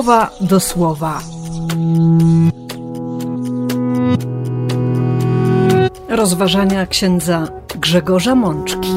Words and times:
słowa 0.00 0.30
do 0.40 0.60
słowa. 0.60 1.20
Rozważania 6.08 6.86
księdza 6.86 7.48
Grzegorza 7.74 8.34
Mączki. 8.34 8.88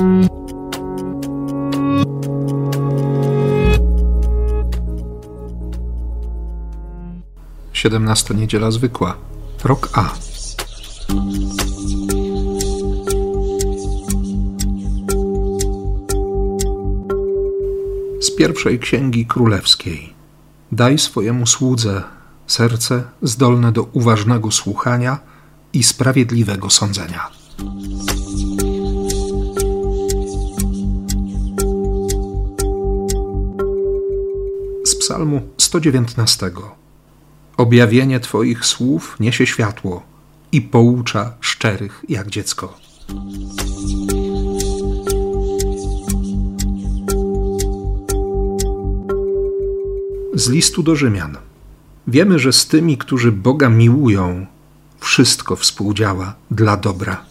Siedemnasta 7.74 8.34
niedziela 8.34 8.72
zwykła. 8.72 9.16
Rok 9.64 9.90
A. 9.94 10.10
Z 18.22 18.36
pierwszej 18.38 18.80
księgi 18.80 19.26
królewskiej. 19.26 20.13
Daj 20.74 20.98
swojemu 20.98 21.48
słudze 21.48 22.04
serce 22.48 23.04
zdolne 23.22 23.72
do 23.72 23.84
uważnego 23.84 24.52
słuchania 24.52 25.20
i 25.74 25.84
sprawiedliwego 25.84 26.70
sądzenia. 26.70 27.30
Z 34.86 34.96
Psalmu 34.96 35.42
119. 35.58 36.52
Objawienie 37.58 38.20
Twoich 38.20 38.66
słów 38.66 39.18
niesie 39.20 39.46
światło 39.46 40.04
i 40.52 40.62
poucza 40.62 41.34
szczerych 41.40 42.06
jak 42.10 42.30
dziecko. 42.30 42.78
Z 50.36 50.50
listu 50.50 50.84
do 50.84 50.96
Rzymian. 50.96 51.38
Wiemy, 52.08 52.40
że 52.40 52.54
z 52.54 52.68
tymi, 52.68 52.98
którzy 52.98 53.32
Boga 53.32 53.70
miłują, 53.70 54.46
wszystko 55.00 55.56
współdziała 55.56 56.36
dla 56.52 56.78
dobra. 56.78 57.26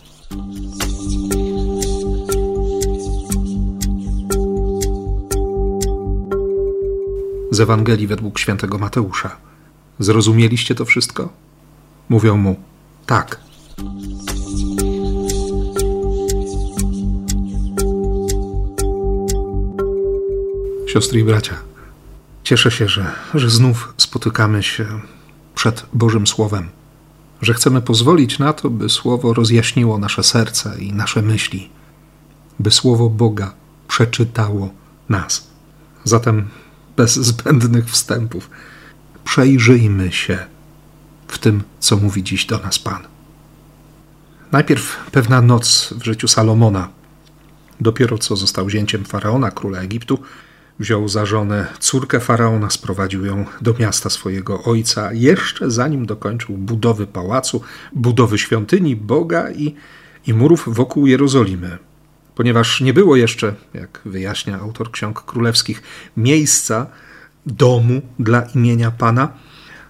Z 7.50 7.60
Ewangelii 7.60 8.06
według 8.06 8.38
świętego 8.38 8.78
Mateusza. 8.78 9.36
Zrozumieliście 9.98 10.74
to 10.74 10.84
wszystko? 10.84 11.28
Mówią 12.08 12.36
mu: 12.36 12.56
Tak. 13.06 13.40
Siostry 20.86 21.20
i 21.20 21.24
bracia, 21.24 21.71
cieszę 22.52 22.70
się, 22.70 22.88
że, 22.88 23.12
że 23.34 23.50
znów 23.50 23.94
spotykamy 23.96 24.62
się 24.62 25.00
przed 25.54 25.86
Bożym 25.92 26.26
Słowem, 26.26 26.68
że 27.42 27.54
chcemy 27.54 27.80
pozwolić 27.80 28.38
na 28.38 28.52
to, 28.52 28.70
by 28.70 28.88
Słowo 28.88 29.34
rozjaśniło 29.34 29.98
nasze 29.98 30.22
serce 30.22 30.76
i 30.78 30.92
nasze 30.92 31.22
myśli, 31.22 31.70
by 32.60 32.70
Słowo 32.70 33.10
Boga 33.10 33.54
przeczytało 33.88 34.70
nas. 35.08 35.46
Zatem 36.04 36.48
bez 36.96 37.14
zbędnych 37.14 37.90
wstępów 37.90 38.50
przejrzyjmy 39.24 40.12
się 40.12 40.38
w 41.28 41.38
tym, 41.38 41.62
co 41.80 41.96
mówi 41.96 42.22
dziś 42.22 42.46
do 42.46 42.58
nas 42.58 42.78
Pan. 42.78 43.02
Najpierw 44.52 44.96
pewna 45.12 45.42
noc 45.42 45.94
w 45.96 46.04
życiu 46.04 46.28
Salomona. 46.28 46.88
Dopiero 47.80 48.18
co 48.18 48.36
został 48.36 48.70
zięciem 48.70 49.04
faraona, 49.04 49.50
króla 49.50 49.78
Egiptu, 49.78 50.18
wziął 50.78 51.08
za 51.08 51.26
żonę 51.26 51.66
córkę 51.80 52.20
faraona, 52.20 52.70
sprowadził 52.70 53.26
ją 53.26 53.44
do 53.60 53.74
miasta 53.78 54.10
swojego 54.10 54.62
ojca, 54.62 55.12
jeszcze 55.12 55.70
zanim 55.70 56.06
dokończył 56.06 56.56
budowy 56.56 57.06
pałacu, 57.06 57.62
budowy 57.92 58.38
świątyni 58.38 58.96
Boga 58.96 59.50
i, 59.50 59.74
i 60.26 60.34
murów 60.34 60.64
wokół 60.66 61.06
Jerozolimy. 61.06 61.78
Ponieważ 62.34 62.80
nie 62.80 62.94
było 62.94 63.16
jeszcze, 63.16 63.54
jak 63.74 64.00
wyjaśnia 64.04 64.60
autor 64.60 64.90
ksiąg 64.90 65.22
królewskich, 65.22 65.82
miejsca, 66.16 66.86
domu 67.46 68.02
dla 68.18 68.42
imienia 68.42 68.90
Pana, 68.90 69.32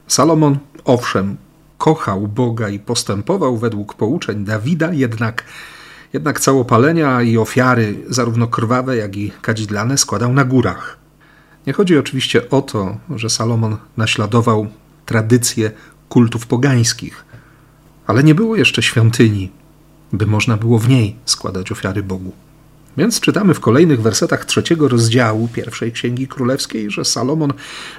Salomon, 0.06 0.59
owszem, 0.85 1.37
kochał 1.79 2.29
Boga 2.29 2.69
i 2.69 2.79
postępował 2.79 3.56
według 3.56 3.95
pouczeń 3.95 4.45
Dawida, 4.45 4.93
jednak, 4.93 5.45
jednak 6.12 6.41
całopalenia 6.41 7.23
i 7.23 7.39
ofiary, 7.39 7.95
zarówno 8.09 8.47
krwawe, 8.47 8.97
jak 8.97 9.17
i 9.17 9.33
kadzidlane, 9.43 9.99
składał 9.99 10.33
na 10.33 10.45
górach. 10.45 10.99
Nie 11.67 11.73
chodzi 11.73 11.99
oczywiście 11.99 12.50
o 12.50 12.62
to, 12.62 12.97
że 13.17 13.31
Salomon 13.31 13.77
naśladował 13.97 14.67
tradycje 15.06 15.71
kultów 16.09 16.47
pogańskich, 16.47 17.25
ale 18.06 18.23
nie 18.23 18.34
było 18.34 18.56
jeszcze 18.56 18.83
świątyni, 18.83 19.50
by 20.12 20.27
można 20.27 20.56
było 20.56 20.78
w 20.78 20.89
niej 20.89 21.17
składać 21.25 21.73
ofiary 21.73 22.03
Bogu. 22.03 22.33
Więc 22.97 23.21
czytamy 23.21 23.55
w 23.55 23.61
kolejnych 23.61 24.03
wersetach 24.03 24.44
trzeciego 24.44 24.89
rozdziału 24.89 25.49
pierwszej 25.53 25.93
Księgi 25.93 26.29
Królewskiej, 26.29 26.91
że 26.91 27.05
Salomon 27.05 27.53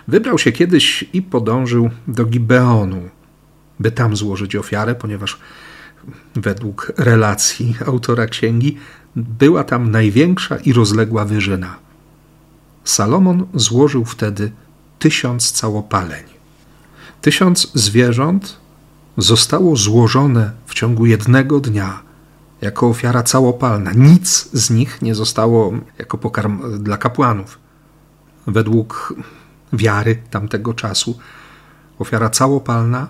wybrał 0.08 0.38
się 0.38 0.52
kiedyś 0.52 1.06
i 1.14 1.22
podążył 1.22 1.90
do 2.08 2.26
Gibeonu, 2.26 3.10
by 3.80 3.92
tam 3.92 4.16
złożyć 4.16 4.56
ofiarę, 4.56 4.96
ponieważ 4.96 5.38
według 6.36 6.92
relacji 6.98 7.76
autora 7.86 8.28
księgi 8.28 8.78
była 9.16 9.64
tam 9.64 9.92
największa 9.92 10.58
i 10.58 10.74
rozległa 10.74 11.26
wyżyna. 11.26 11.76
Salomon 12.84 13.46
złożył 13.54 14.06
wtedy 14.06 14.52
tysiąc 15.00 15.52
całopaleń. 15.52 16.24
Tysiąc 17.22 17.72
zwierząt 17.74 18.58
zostało 19.18 19.76
złożone 19.76 20.52
w 20.66 20.74
ciągu 20.74 21.06
jednego 21.06 21.60
dnia 21.60 22.02
jako 22.62 22.88
ofiara 22.88 23.24
całopalna. 23.24 23.92
Nic 23.92 24.50
z 24.54 24.70
nich 24.70 25.02
nie 25.02 25.16
zostało 25.16 25.74
jako 26.00 26.18
pokarm 26.18 26.84
dla 26.84 26.98
kapłanów. 26.98 27.60
Według 28.48 29.14
wiary 29.74 30.22
tamtego 30.30 30.74
czasu 30.74 31.20
ofiara 32.00 32.30
całopalna 32.30 33.08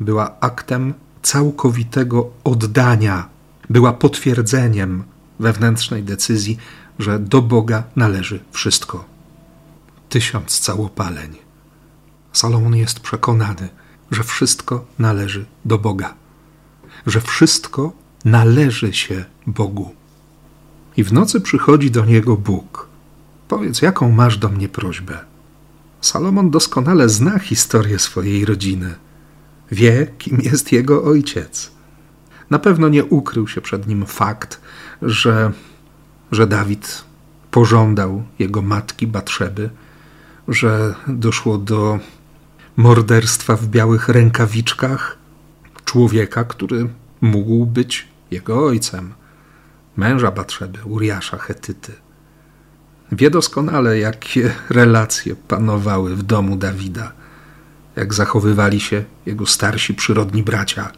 była 0.00 0.40
aktem 0.40 0.94
całkowitego 1.26 2.30
oddania, 2.44 3.28
była 3.70 3.92
potwierdzeniem 3.92 5.04
wewnętrznej 5.40 6.02
decyzji, 6.02 6.58
że 6.98 7.18
do 7.18 7.42
Boga 7.42 7.82
należy 7.96 8.40
wszystko. 8.52 9.04
Tysiąc 10.08 10.60
całopaleń. 10.60 11.36
Salomon 12.32 12.76
jest 12.76 13.00
przekonany, 13.00 13.68
że 14.10 14.22
wszystko 14.22 14.84
należy 14.98 15.46
do 15.64 15.78
Boga, 15.78 16.14
że 17.06 17.20
wszystko 17.20 17.92
należy 18.24 18.92
się 18.92 19.24
Bogu. 19.46 19.94
I 20.96 21.04
w 21.04 21.12
nocy 21.12 21.40
przychodzi 21.40 21.90
do 21.90 22.04
niego 22.04 22.36
Bóg. 22.36 22.88
Powiedz, 23.48 23.82
jaką 23.82 24.10
masz 24.10 24.38
do 24.38 24.48
mnie 24.48 24.68
prośbę? 24.68 25.18
Salomon 26.00 26.50
doskonale 26.50 27.08
zna 27.08 27.38
historię 27.38 27.98
swojej 27.98 28.44
rodziny. 28.44 28.94
Wie, 29.70 30.06
kim 30.18 30.40
jest 30.40 30.72
jego 30.72 31.04
ojciec. 31.04 31.70
Na 32.50 32.58
pewno 32.58 32.88
nie 32.88 33.04
ukrył 33.04 33.48
się 33.48 33.60
przed 33.60 33.86
nim 33.86 34.06
fakt, 34.06 34.60
że, 35.02 35.52
że 36.32 36.46
Dawid 36.46 37.04
pożądał 37.50 38.22
jego 38.38 38.62
matki 38.62 39.06
Batrzeby, 39.06 39.70
że 40.48 40.94
doszło 41.08 41.58
do 41.58 41.98
morderstwa 42.76 43.56
w 43.56 43.66
białych 43.66 44.08
rękawiczkach 44.08 45.18
człowieka, 45.84 46.44
który 46.44 46.88
mógł 47.20 47.66
być 47.66 48.08
jego 48.30 48.66
ojcem, 48.66 49.14
męża 49.96 50.30
Batrzeby, 50.30 50.78
Uriasza 50.84 51.38
Hetyty. 51.38 51.92
Wie 53.12 53.30
doskonale, 53.30 53.98
jakie 53.98 54.54
relacje 54.70 55.36
panowały 55.36 56.16
w 56.16 56.22
domu 56.22 56.56
Dawida, 56.56 57.12
jak 57.96 58.14
zachowywali 58.14 58.80
się 58.80 59.04
jego 59.26 59.46
starsi 59.46 59.94
przyrodni 59.94 60.42
bracia, 60.42 60.92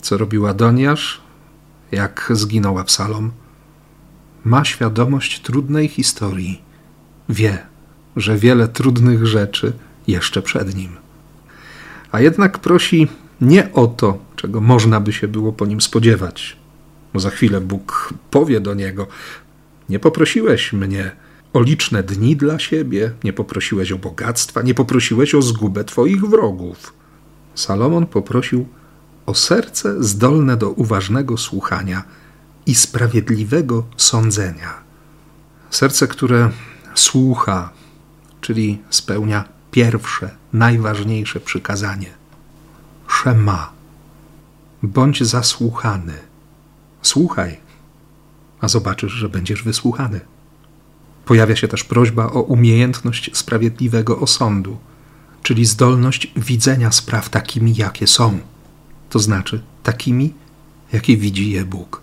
co 0.00 0.18
robił 0.18 0.46
Adoniasz, 0.46 1.20
jak 1.92 2.28
zginął 2.30 2.78
Absalom. 2.78 3.30
Ma 4.44 4.64
świadomość 4.64 5.40
trudnej 5.40 5.88
historii, 5.88 6.62
wie, 7.28 7.58
że 8.16 8.36
wiele 8.36 8.68
trudnych 8.68 9.26
rzeczy 9.26 9.72
jeszcze 10.06 10.42
przed 10.42 10.74
nim. 10.74 10.96
A 12.12 12.20
jednak 12.20 12.58
prosi 12.58 13.08
nie 13.40 13.72
o 13.72 13.86
to, 13.86 14.18
czego 14.36 14.60
można 14.60 15.00
by 15.00 15.12
się 15.12 15.28
było 15.28 15.52
po 15.52 15.66
nim 15.66 15.80
spodziewać. 15.80 16.56
Bo 17.14 17.20
za 17.20 17.30
chwilę 17.30 17.60
Bóg 17.60 18.14
powie 18.30 18.60
do 18.60 18.74
niego: 18.74 19.06
Nie 19.88 19.98
poprosiłeś 19.98 20.72
mnie 20.72 21.10
o 21.52 21.60
liczne 21.60 22.02
dni 22.02 22.36
dla 22.36 22.58
siebie, 22.58 23.12
nie 23.24 23.32
poprosiłeś 23.32 23.92
o 23.92 23.98
bogactwa, 23.98 24.62
nie 24.62 24.74
poprosiłeś 24.74 25.34
o 25.34 25.42
zgubę 25.42 25.84
twoich 25.84 26.24
wrogów. 26.24 26.94
Salomon 27.54 28.06
poprosił 28.06 28.66
o 29.26 29.34
serce 29.34 30.02
zdolne 30.04 30.56
do 30.56 30.70
uważnego 30.70 31.36
słuchania 31.36 32.02
i 32.66 32.74
sprawiedliwego 32.74 33.86
sądzenia. 33.96 34.74
Serce, 35.70 36.06
które 36.08 36.50
słucha, 36.94 37.70
czyli 38.40 38.82
spełnia 38.90 39.44
pierwsze, 39.70 40.30
najważniejsze 40.52 41.40
przykazanie. 41.40 42.10
Szema. 43.08 43.72
Bądź 44.82 45.24
zasłuchany. 45.24 46.14
Słuchaj, 47.02 47.60
a 48.60 48.68
zobaczysz, 48.68 49.12
że 49.12 49.28
będziesz 49.28 49.62
wysłuchany. 49.62 50.20
Pojawia 51.24 51.56
się 51.56 51.68
też 51.68 51.84
prośba 51.84 52.26
o 52.26 52.42
umiejętność 52.42 53.30
sprawiedliwego 53.32 54.18
osądu, 54.18 54.78
czyli 55.42 55.64
zdolność 55.64 56.32
widzenia 56.36 56.92
spraw 56.92 57.28
takimi, 57.28 57.74
jakie 57.76 58.06
są, 58.06 58.38
to 59.10 59.18
znaczy 59.18 59.62
takimi, 59.82 60.34
jakie 60.92 61.16
widzi 61.16 61.50
je 61.50 61.64
Bóg. 61.64 62.02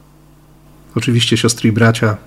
Oczywiście, 0.96 1.38
siostry 1.38 1.70
i 1.70 1.72
bracia, 1.72 2.18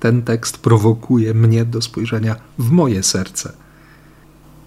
ten 0.00 0.22
tekst 0.22 0.58
prowokuje 0.58 1.34
mnie 1.34 1.64
do 1.64 1.82
spojrzenia 1.82 2.36
w 2.58 2.70
moje 2.70 3.02
serce, 3.02 3.52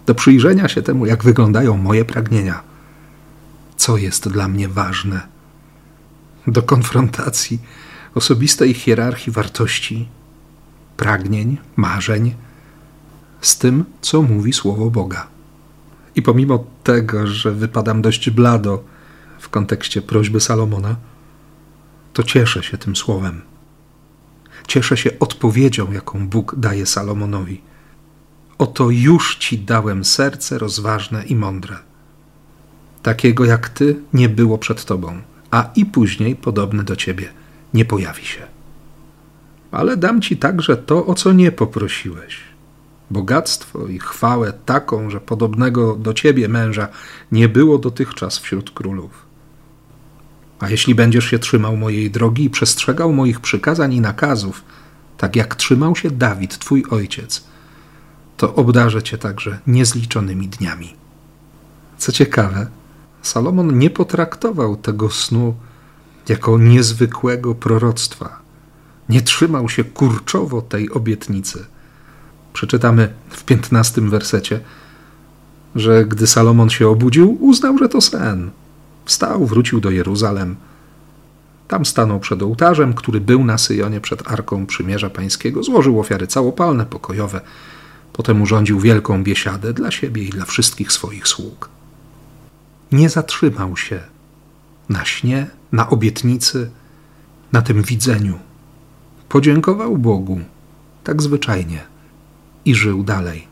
do 0.06 0.16
przyjrzenia 0.16 0.68
się 0.68 0.82
temu, 0.82 1.06
jak 1.06 1.24
wyglądają 1.24 1.78
moje 1.78 2.06
pragnienia, 2.06 2.64
co 3.78 3.98
jest 3.98 4.30
dla 4.30 4.48
mnie 4.48 4.68
ważne, 4.70 5.28
do 6.48 6.62
konfrontacji 6.62 7.60
osobistej 8.16 8.74
hierarchii 8.74 9.34
wartości, 9.34 10.08
pragnień, 10.98 11.58
marzeń 11.76 12.36
z 13.42 13.58
tym, 13.58 13.86
co 14.02 14.22
mówi 14.22 14.54
Słowo 14.54 14.92
Boga. 14.92 15.28
I 16.16 16.22
pomimo 16.22 16.66
tego, 16.84 17.28
że 17.28 17.52
wypadam 17.52 18.02
dość 18.02 18.30
blado 18.30 18.84
w 19.40 19.50
kontekście 19.50 20.02
prośby 20.02 20.40
Salomona, 20.40 20.96
to 22.14 22.24
cieszę 22.24 22.64
się 22.64 22.78
tym 22.78 22.96
słowem. 22.96 23.42
Cieszę 24.68 24.98
się 24.98 25.20
odpowiedzią, 25.20 25.92
jaką 25.92 26.28
Bóg 26.28 26.56
daje 26.58 26.86
Salomonowi. 26.86 27.62
Oto 28.58 28.90
już 28.90 29.36
ci 29.36 29.60
dałem 29.60 30.06
serce 30.06 30.58
rozważne 30.58 31.24
i 31.24 31.36
mądre. 31.36 31.78
Takiego 33.04 33.46
jak 33.46 33.70
ty 33.70 34.00
nie 34.14 34.30
było 34.30 34.58
przed 34.58 34.86
tobą, 34.86 35.22
a 35.52 35.70
i 35.76 35.86
później 35.86 36.36
podobny 36.36 36.84
do 36.84 36.96
ciebie 36.96 37.30
nie 37.74 37.86
pojawi 37.86 38.26
się. 38.26 38.57
Ale 39.72 39.98
dam 39.98 40.22
ci 40.22 40.38
także 40.38 40.78
to, 40.78 41.06
o 41.06 41.16
co 41.16 41.34
nie 41.34 41.52
poprosiłeś. 41.52 42.40
Bogactwo 43.12 43.88
i 43.88 44.00
chwałę 44.00 44.54
taką, 44.66 45.10
że 45.10 45.22
podobnego 45.22 45.96
do 45.96 46.14
ciebie 46.14 46.48
męża 46.48 46.88
nie 47.32 47.50
było 47.50 47.78
dotychczas 47.78 48.40
wśród 48.40 48.72
królów. 48.72 49.26
A 50.60 50.70
jeśli 50.70 50.96
będziesz 50.96 51.26
się 51.26 51.40
trzymał 51.40 51.78
mojej 51.78 52.12
drogi 52.12 52.44
i 52.44 52.50
przestrzegał 52.50 53.14
moich 53.14 53.40
przykazań 53.40 53.94
i 53.94 54.02
nakazów, 54.02 54.64
tak 55.18 55.36
jak 55.36 55.56
trzymał 55.56 55.96
się 55.96 56.12
Dawid, 56.12 56.58
twój 56.58 56.86
ojciec, 56.90 57.44
to 58.38 58.56
obdarzę 58.56 59.04
cię 59.04 59.18
także 59.18 59.60
niezliczonymi 59.68 60.48
dniami. 60.48 60.94
Co 61.98 62.12
ciekawe, 62.12 62.68
Salomon 63.22 63.80
nie 63.80 63.90
potraktował 63.90 64.76
tego 64.76 65.10
snu 65.10 65.56
jako 66.30 66.58
niezwykłego 66.58 67.56
proroctwa. 67.56 68.47
Nie 69.10 69.22
trzymał 69.22 69.70
się 69.70 69.84
kurczowo 69.84 70.62
tej 70.62 70.92
obietnicy. 70.92 71.66
Przeczytamy 72.54 73.14
w 73.30 73.44
piętnastym 73.44 74.10
wersecie, 74.10 74.60
że 75.76 76.06
gdy 76.06 76.28
Salomon 76.28 76.70
się 76.70 76.88
obudził, 76.88 77.38
uznał, 77.46 77.78
że 77.78 77.90
to 77.90 78.02
sen. 78.02 78.52
Wstał, 79.06 79.46
wrócił 79.46 79.80
do 79.80 79.90
Jeruzalem. 79.92 80.56
Tam 81.68 81.86
stanął 81.86 82.20
przed 82.20 82.44
ołtarzem, 82.44 82.94
który 82.94 83.22
był 83.22 83.46
na 83.46 83.58
Syjonie 83.58 84.02
przed 84.02 84.32
Arką 84.32 84.66
Przymierza 84.66 85.10
Pańskiego, 85.10 85.64
złożył 85.64 86.00
ofiary 86.00 86.28
całopalne, 86.28 86.86
pokojowe. 86.86 87.42
Potem 88.14 88.42
urządził 88.42 88.80
wielką 88.80 89.24
biesiadę 89.24 89.74
dla 89.74 89.92
siebie 89.92 90.24
i 90.24 90.30
dla 90.30 90.46
wszystkich 90.46 90.92
swoich 90.92 91.28
sług. 91.28 91.70
Nie 92.92 93.10
zatrzymał 93.10 93.78
się 93.78 94.00
na 94.90 95.06
śnie, 95.06 95.48
na 95.72 95.90
obietnicy, 95.90 96.70
na 97.52 97.62
tym 97.62 97.82
widzeniu. 97.82 98.40
Podziękował 99.30 99.98
Bogu, 99.98 100.40
tak 101.04 101.22
zwyczajnie, 101.22 101.84
i 102.66 102.76
żył 102.76 103.04
dalej. 103.04 103.48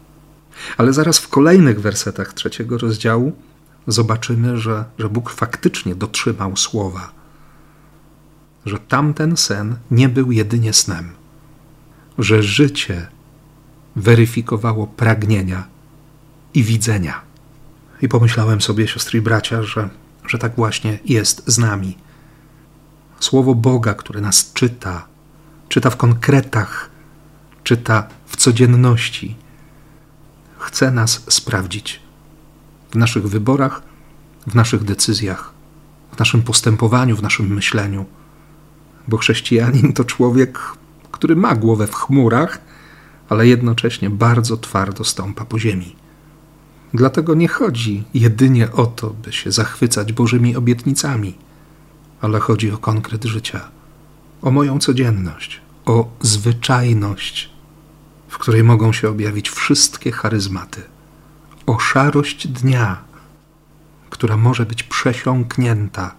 Ale 0.77 0.93
zaraz 0.93 1.17
w 1.17 1.27
kolejnych 1.27 1.81
wersetach 1.81 2.33
trzeciego 2.33 2.77
rozdziału 2.77 3.31
zobaczymy, 3.87 4.57
że, 4.57 4.85
że 4.99 5.09
Bóg 5.09 5.29
faktycznie 5.29 5.95
dotrzymał 5.95 6.57
słowa, 6.57 7.11
że 8.65 8.79
tamten 8.79 9.37
sen 9.37 9.75
nie 9.91 10.09
był 10.09 10.31
jedynie 10.31 10.73
snem, 10.73 11.09
że 12.17 12.43
życie 12.43 13.07
weryfikowało 13.95 14.87
pragnienia 14.87 15.67
i 16.53 16.63
widzenia. 16.63 17.21
I 18.01 18.07
pomyślałem 18.07 18.61
sobie, 18.61 18.87
siostry 18.87 19.19
i 19.19 19.21
bracia, 19.21 19.63
że, 19.63 19.89
że 20.27 20.37
tak 20.37 20.55
właśnie 20.55 20.99
jest 21.05 21.43
z 21.45 21.57
nami. 21.57 21.97
Słowo 23.19 23.55
Boga, 23.55 23.93
które 23.93 24.21
nas 24.21 24.53
czyta, 24.53 25.07
czyta 25.69 25.89
w 25.89 25.97
konkretach, 25.97 26.89
czyta 27.63 28.07
w 28.25 28.37
codzienności, 28.37 29.35
chce 30.57 30.91
nas 30.91 31.21
sprawdzić 31.29 31.99
w 32.91 32.95
naszych 32.95 33.27
wyborach, 33.27 33.81
w 34.47 34.55
naszych 34.55 34.83
decyzjach, 34.83 35.53
w 36.11 36.19
naszym 36.19 36.41
postępowaniu, 36.41 37.15
w 37.15 37.21
naszym 37.21 37.53
myśleniu. 37.53 38.05
Bo 39.07 39.17
chrześcijanin 39.17 39.93
to 39.93 40.03
człowiek, 40.03 40.59
który 41.11 41.35
ma 41.35 41.55
głowę 41.55 41.87
w 41.87 41.95
chmurach, 41.95 42.61
ale 43.29 43.47
jednocześnie 43.47 44.09
bardzo 44.09 44.57
twardo 44.57 45.03
stąpa 45.03 45.45
po 45.45 45.59
ziemi. 45.59 45.95
Dlatego 46.93 47.35
nie 47.35 47.47
chodzi 47.47 48.03
jedynie 48.13 48.71
o 48.71 48.85
to, 48.85 49.09
by 49.09 49.33
się 49.33 49.51
zachwycać 49.51 50.13
Bożymi 50.13 50.55
obietnicami, 50.55 51.33
ale 52.21 52.39
chodzi 52.39 52.71
o 52.71 52.77
konkret 52.77 53.25
życia, 53.25 53.71
o 54.45 54.51
moją 54.51 54.79
codzienność, 54.79 55.61
o 55.85 56.09
zwyczajność, 56.21 57.49
w 58.27 58.37
której 58.37 58.63
mogą 58.63 58.93
się 58.93 59.09
objawić 59.09 59.49
wszystkie 59.49 60.11
charyzmaty 60.11 60.81
o 61.65 61.79
szarość 61.79 62.47
dnia, 62.47 63.01
która 64.09 64.37
może 64.37 64.65
być 64.65 64.83
przesiąknięta 64.83 66.15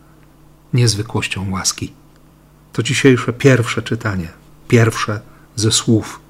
niezwykłością 0.73 1.50
łaski. 1.50 1.93
To 2.73 2.82
dzisiejsze 2.82 3.32
pierwsze 3.32 3.82
czytanie, 3.82 4.28
pierwsze 4.69 5.20
ze 5.56 5.73
słów, 5.73 6.21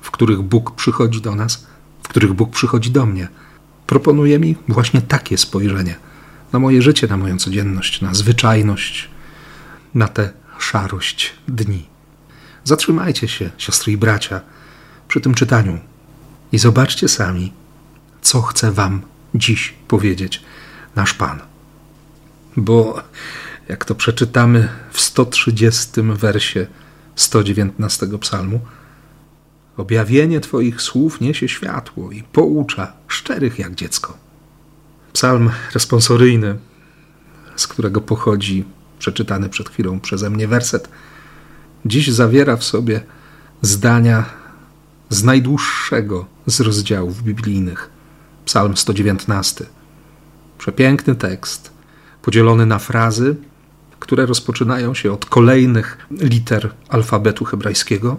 w 0.00 0.10
których 0.10 0.42
Bóg 0.42 0.74
przychodzi 0.74 1.20
do 1.20 1.34
nas, 1.34 1.66
w 2.02 2.08
których 2.08 2.32
Bóg 2.32 2.50
przychodzi 2.50 2.90
do 2.90 3.06
mnie. 3.06 3.28
Proponuje 3.86 4.38
mi 4.38 4.56
właśnie 4.68 5.02
takie 5.02 5.38
spojrzenie 5.38 5.96
na 6.52 6.58
moje 6.58 6.82
życie, 6.82 7.06
na 7.06 7.16
moją 7.16 7.38
codzienność, 7.38 8.00
na 8.00 8.14
zwyczajność, 8.14 9.10
na 9.94 10.08
tę 10.08 10.43
szarość 10.64 11.32
dni. 11.48 11.86
Zatrzymajcie 12.64 13.28
się, 13.28 13.50
siostry 13.58 13.92
i 13.92 13.96
bracia, 13.96 14.40
przy 15.08 15.20
tym 15.20 15.34
czytaniu 15.34 15.78
i 16.52 16.58
zobaczcie 16.58 17.08
sami, 17.08 17.52
co 18.22 18.42
chce 18.42 18.72
Wam 18.72 19.02
dziś 19.34 19.74
powiedzieć 19.88 20.42
nasz 20.96 21.14
Pan. 21.14 21.40
Bo 22.56 23.02
jak 23.68 23.84
to 23.84 23.94
przeczytamy 23.94 24.68
w 24.90 25.00
130 25.00 26.02
wersie 26.02 26.66
119 27.16 28.06
psalmu, 28.20 28.60
objawienie 29.76 30.40
Twoich 30.40 30.82
słów 30.82 31.20
niesie 31.20 31.48
światło 31.48 32.10
i 32.10 32.22
poucza 32.22 32.92
szczerych 33.08 33.58
jak 33.58 33.74
dziecko. 33.74 34.16
Psalm 35.12 35.50
responsoryjny, 35.74 36.58
z 37.56 37.66
którego 37.66 38.00
pochodzi 38.00 38.64
przeczytany 39.04 39.48
przed 39.48 39.68
chwilą 39.68 40.00
przeze 40.00 40.30
mnie 40.30 40.48
werset, 40.48 40.88
dziś 41.86 42.08
zawiera 42.08 42.56
w 42.56 42.64
sobie 42.64 43.00
zdania 43.62 44.24
z 45.10 45.24
najdłuższego 45.24 46.26
z 46.46 46.60
rozdziałów 46.60 47.22
biblijnych. 47.22 47.90
Psalm 48.44 48.76
119. 48.76 49.66
Przepiękny 50.58 51.14
tekst, 51.14 51.70
podzielony 52.22 52.66
na 52.66 52.78
frazy, 52.78 53.36
które 54.00 54.26
rozpoczynają 54.26 54.94
się 54.94 55.12
od 55.12 55.26
kolejnych 55.26 55.98
liter 56.10 56.72
alfabetu 56.88 57.44
hebrajskiego, 57.44 58.16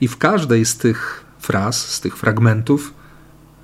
i 0.00 0.08
w 0.08 0.16
każdej 0.16 0.64
z 0.66 0.76
tych 0.76 1.24
fraz, 1.38 1.88
z 1.88 2.00
tych 2.00 2.16
fragmentów, 2.16 2.94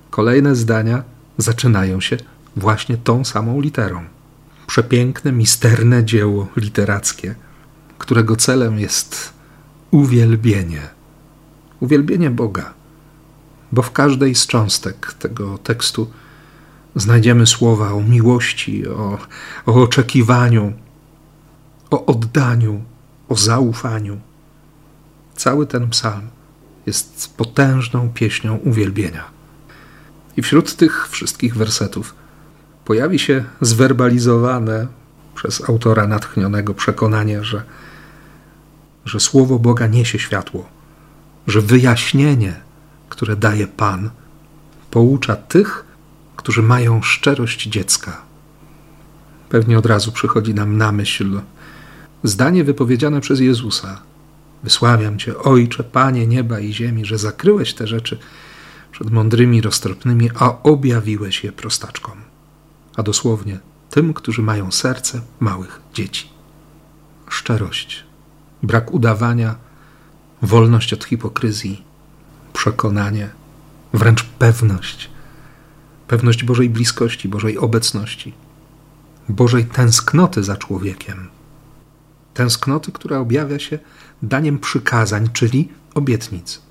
kolejne 0.09 0.55
zdania 0.55 1.03
zaczynają 1.37 2.01
się 2.01 2.17
właśnie 2.55 2.97
tą 2.97 3.25
samą 3.25 3.61
literą. 3.61 4.20
Przepiękne, 4.71 5.31
misterne 5.31 6.03
dzieło 6.03 6.47
literackie, 6.55 7.35
którego 7.97 8.35
celem 8.35 8.79
jest 8.79 9.33
uwielbienie. 9.91 10.81
Uwielbienie 11.79 12.29
Boga 12.29 12.73
bo 13.71 13.81
w 13.81 13.91
każdej 13.91 14.35
z 14.35 14.47
cząstek 14.47 15.13
tego 15.13 15.57
tekstu 15.57 16.11
znajdziemy 16.95 17.47
słowa 17.47 17.91
o 17.91 18.01
miłości, 18.01 18.87
o, 18.87 19.17
o 19.65 19.73
oczekiwaniu, 19.73 20.73
o 21.91 22.05
oddaniu, 22.05 22.83
o 23.29 23.35
zaufaniu. 23.35 24.19
Cały 25.35 25.67
ten 25.67 25.89
psalm 25.89 26.27
jest 26.85 27.37
potężną 27.37 28.09
pieśnią 28.13 28.55
uwielbienia. 28.55 29.23
I 30.37 30.41
wśród 30.41 30.75
tych 30.75 31.07
wszystkich 31.07 31.55
wersetów 31.55 32.15
pojawi 32.91 33.19
się 33.19 33.43
zwerbalizowane 33.61 34.87
przez 35.35 35.69
autora 35.69 36.07
natchnionego 36.07 36.73
przekonanie, 36.73 37.43
że, 37.43 37.63
że 39.05 39.19
Słowo 39.19 39.59
Boga 39.59 39.87
niesie 39.87 40.19
światło, 40.19 40.69
że 41.47 41.61
wyjaśnienie, 41.61 42.53
które 43.09 43.35
daje 43.35 43.67
Pan, 43.67 44.09
poucza 44.89 45.35
tych, 45.35 45.85
którzy 46.35 46.61
mają 46.61 47.01
szczerość 47.01 47.67
dziecka. 47.67 48.21
Pewnie 49.49 49.77
od 49.77 49.85
razu 49.85 50.11
przychodzi 50.11 50.53
nam 50.53 50.77
na 50.77 50.91
myśl 50.91 51.41
zdanie 52.23 52.63
wypowiedziane 52.63 53.21
przez 53.21 53.39
Jezusa. 53.39 54.01
Wysławiam 54.63 55.19
Cię, 55.19 55.37
Ojcze, 55.37 55.83
Panie 55.83 56.27
nieba 56.27 56.59
i 56.59 56.73
ziemi, 56.73 57.05
że 57.05 57.17
zakryłeś 57.17 57.73
te 57.73 57.87
rzeczy 57.87 58.17
przed 58.91 59.11
mądrymi, 59.11 59.61
roztropnymi, 59.61 60.29
a 60.35 60.63
objawiłeś 60.63 61.43
je 61.43 61.51
prostaczkom. 61.51 62.30
A 62.95 63.03
dosłownie 63.03 63.59
tym, 63.89 64.13
którzy 64.13 64.41
mają 64.41 64.71
serce 64.71 65.21
małych 65.39 65.81
dzieci. 65.93 66.29
Szczerość, 67.29 68.03
brak 68.63 68.93
udawania, 68.93 69.55
wolność 70.41 70.93
od 70.93 71.03
hipokryzji, 71.03 71.83
przekonanie, 72.53 73.29
wręcz 73.93 74.23
pewność. 74.23 75.09
Pewność 76.07 76.43
Bożej 76.43 76.69
bliskości, 76.69 77.29
Bożej 77.29 77.57
obecności, 77.57 78.33
Bożej 79.29 79.65
tęsknoty 79.65 80.43
za 80.43 80.57
człowiekiem. 80.57 81.29
Tęsknoty, 82.33 82.91
która 82.91 83.17
objawia 83.17 83.59
się 83.59 83.79
daniem 84.23 84.59
przykazań, 84.59 85.29
czyli 85.33 85.69
obietnic 85.93 86.61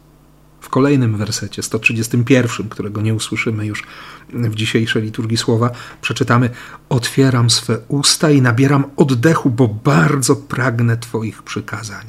w 0.61 0.69
kolejnym 0.69 1.17
wersecie, 1.17 1.63
131, 1.63 2.69
którego 2.69 3.01
nie 3.01 3.15
usłyszymy 3.15 3.67
już 3.67 3.85
w 4.33 4.55
dzisiejszej 4.55 5.03
liturgii 5.03 5.37
słowa, 5.37 5.71
przeczytamy: 6.01 6.51
Otwieram 6.89 7.51
swe 7.51 7.79
usta 7.89 8.31
i 8.31 8.43
nabieram 8.43 8.85
oddechu, 8.97 9.51
bo 9.51 9.69
bardzo 9.69 10.37
pragnę 10.37 10.97
Twoich 10.97 11.43
przykazań. 11.43 12.07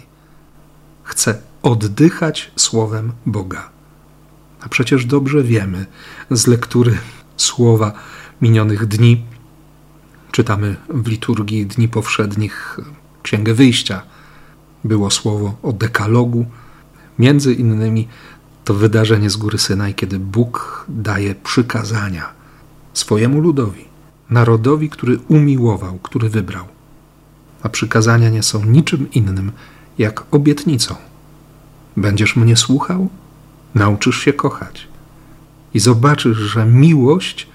Chcę 1.04 1.42
oddychać 1.64 2.52
słowem 2.56 3.12
Boga. 3.26 3.70
A 4.62 4.70
przecież 4.70 5.06
dobrze 5.06 5.44
wiemy 5.44 5.86
z 6.32 6.48
lektury 6.48 6.98
słowa 7.38 7.94
minionych 8.42 8.86
dni, 8.86 9.26
czytamy 10.32 10.76
w 10.90 11.08
liturgii 11.08 11.66
dni 11.66 11.88
powszednich 11.88 12.80
Księgę 13.24 13.54
Wyjścia, 13.54 14.02
było 14.84 15.12
słowo 15.12 15.58
o 15.64 15.74
dekalogu, 15.74 16.46
między 17.20 17.54
innymi 17.54 18.08
to 18.64 18.74
wydarzenie 18.74 19.30
z 19.30 19.38
góry 19.38 19.58
Synaj, 19.58 19.96
kiedy 19.96 20.20
Bóg 20.20 20.86
daje 20.90 21.36
przykazania 21.36 22.30
swojemu 22.94 23.42
ludowi, 23.42 23.86
narodowi, 24.30 24.90
który 24.90 25.20
umiłował, 25.28 26.00
który 26.04 26.30
wybrał. 26.30 26.66
A 27.64 27.70
przykazania 27.70 28.30
nie 28.30 28.44
są 28.44 28.66
niczym 28.66 29.12
innym 29.12 29.52
jak 29.98 30.24
obietnicą. 30.32 30.96
Będziesz 31.98 32.36
mnie 32.36 32.58
słuchał, 32.58 33.10
nauczysz 33.76 34.18
się 34.18 34.34
kochać 34.34 34.88
i 35.74 35.80
zobaczysz, 35.80 36.38
że 36.38 36.66
miłość 36.66 37.48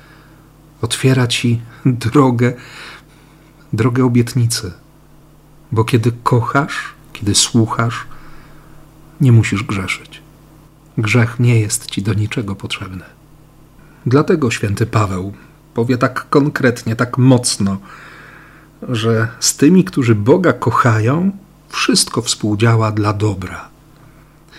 otwiera 0.83 1.27
ci 1.27 1.61
drogę, 1.87 2.53
drogę 3.73 4.05
obietnicy. 4.05 4.73
Bo 5.73 5.85
kiedy 5.85 6.13
kochasz, 6.23 6.95
kiedy 7.13 7.35
słuchasz, 7.35 8.07
nie 9.21 9.33
musisz 9.33 9.63
grzeszyć. 9.63 10.16
Grzech 10.99 11.41
nie 11.41 11.61
jest 11.61 11.87
ci 11.87 12.03
do 12.03 12.15
niczego 12.15 12.55
potrzebny. 12.55 13.05
Dlatego 14.07 14.51
święty 14.51 14.87
Paweł 14.87 15.33
powie 15.75 15.99
tak 15.99 16.27
konkretnie, 16.31 16.97
tak 16.97 17.19
mocno, 17.19 17.77
że 18.89 19.29
z 19.41 19.57
tymi, 19.57 19.85
którzy 19.85 20.15
Boga 20.15 20.53
kochają, 20.53 21.31
wszystko 21.69 22.23
współdziała 22.23 22.93
dla 22.93 23.13
dobra. 23.13 23.69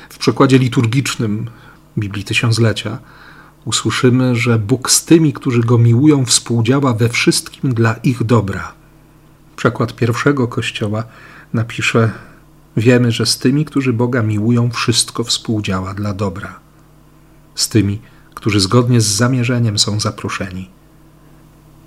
W 0.10 0.18
przekładzie 0.18 0.58
liturgicznym 0.58 1.50
Biblii 1.98 2.24
Tysiąclecia 2.24 2.98
usłyszymy, 3.66 4.36
że 4.36 4.60
Bóg 4.60 4.92
z 4.92 5.06
tymi, 5.06 5.34
którzy 5.34 5.62
Go 5.62 5.78
miłują, 5.78 6.26
współdziała 6.26 6.94
we 6.94 7.10
wszystkim 7.10 7.74
dla 7.74 7.94
ich 7.94 8.24
dobra. 8.24 8.74
Przekład 9.56 9.96
pierwszego 9.96 10.48
kościoła 10.48 11.04
napisze 11.54 12.12
Wiemy, 12.78 13.12
że 13.12 13.26
z 13.26 13.38
tymi, 13.38 13.66
którzy 13.66 13.94
Boga 13.94 14.24
miłują, 14.24 14.70
wszystko 14.72 15.24
współdziała 15.24 15.94
dla 15.94 16.14
dobra. 16.14 16.60
Z 17.56 17.70
tymi, 17.70 18.02
którzy 18.34 18.60
zgodnie 18.60 19.02
z 19.02 19.06
zamierzeniem 19.06 19.80
są 19.80 20.00
zaproszeni. 20.00 20.70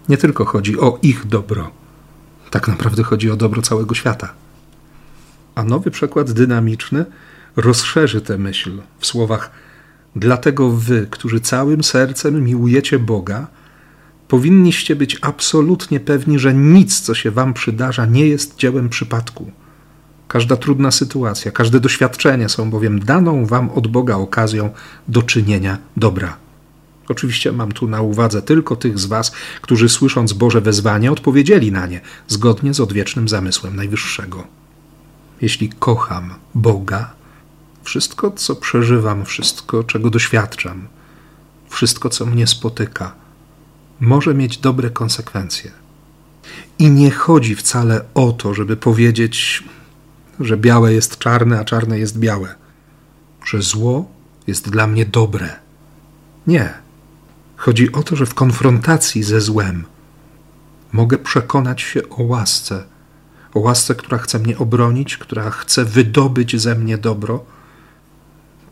Nie 0.09 0.17
tylko 0.17 0.45
chodzi 0.45 0.81
o 0.81 0.99
ich 1.03 1.27
dobro, 1.27 1.71
tak 2.51 2.69
naprawdę 2.69 3.03
chodzi 3.03 3.31
o 3.31 3.37
dobro 3.37 3.63
całego 3.63 3.95
świata. 3.95 4.33
A 5.55 5.63
nowy 5.65 5.91
przekład 5.91 6.31
dynamiczny 6.31 7.05
rozszerzy 7.57 8.21
tę 8.21 8.39
myśl 8.39 8.79
w 8.99 9.07
słowach: 9.07 9.51
Dlatego 10.17 10.71
wy, 10.71 11.07
którzy 11.11 11.41
całym 11.41 11.85
sercem 11.85 12.45
miłujecie 12.45 12.99
Boga, 12.99 13.47
powinniście 14.29 14.97
być 14.97 15.19
absolutnie 15.21 16.01
pewni, 16.01 16.39
że 16.39 16.55
nic, 16.55 17.01
co 17.01 17.15
się 17.15 17.31
wam 17.31 17.55
przydarza, 17.55 18.07
nie 18.07 18.27
jest 18.27 18.57
dziełem 18.57 18.89
przypadku 18.89 19.53
Każda 20.31 20.57
trudna 20.57 20.91
sytuacja, 20.91 21.51
każde 21.51 21.81
doświadczenie 21.81 22.49
są 22.49 22.71
bowiem 22.71 23.01
daną 23.01 23.47
wam 23.47 23.71
od 23.71 23.87
Boga 23.87 24.17
okazją 24.17 24.71
do 25.09 25.23
czynienia 25.23 25.79
dobra. 25.97 26.37
Oczywiście 27.09 27.53
mam 27.53 27.73
tu 27.73 27.89
na 27.89 28.01
uwadze 28.01 28.43
tylko 28.43 28.77
tych 28.77 28.99
z 28.99 29.07
was, 29.07 29.33
którzy 29.61 29.89
słysząc 29.89 30.33
Boże 30.33 30.61
wezwanie 30.61 31.13
odpowiedzieli 31.13 31.73
na 31.73 31.87
nie 31.87 32.01
zgodnie 32.29 32.75
z 32.75 32.81
odwiecznym 32.81 33.29
zamysłem 33.29 33.77
Najwyższego. 33.77 34.47
Jeśli 35.41 35.69
kocham 35.69 36.35
Boga, 36.55 37.13
wszystko, 37.83 38.31
co 38.31 38.57
przeżywam, 38.57 39.25
wszystko, 39.25 39.85
czego 39.85 40.11
doświadczam, 40.11 40.89
wszystko, 41.69 42.09
co 42.09 42.27
mnie 42.27 42.47
spotyka, 42.47 43.15
może 44.01 44.35
mieć 44.35 44.59
dobre 44.59 44.91
konsekwencje. 44.91 45.71
I 46.79 46.91
nie 46.91 47.11
chodzi 47.11 47.55
wcale 47.55 48.05
o 48.15 48.33
to, 48.33 48.55
żeby 48.55 48.77
powiedzieć, 48.77 49.65
że 50.41 50.57
białe 50.57 50.93
jest 50.93 51.19
czarne, 51.19 51.61
a 51.61 51.65
czarne 51.65 51.99
jest 51.99 52.19
białe, 52.19 52.55
że 53.45 53.63
zło 53.63 54.11
jest 54.47 54.71
dla 54.71 54.87
mnie 54.87 55.07
dobre. 55.07 55.57
Nie. 56.47 56.75
Chodzi 57.57 57.93
o 57.93 58.03
to, 58.03 58.17
że 58.17 58.27
w 58.27 58.35
konfrontacji 58.35 59.23
ze 59.23 59.41
złem 59.41 59.85
mogę 60.93 61.19
przekonać 61.19 61.83
się 61.83 62.09
o 62.09 62.23
łasce, 62.23 62.85
o 63.55 63.61
łasce, 63.61 63.95
która 63.95 64.19
chce 64.19 64.39
mnie 64.39 64.59
obronić, 64.59 65.17
która 65.17 65.51
chce 65.51 65.85
wydobyć 65.85 66.61
ze 66.61 66.75
mnie 66.75 66.99
dobro, 66.99 67.45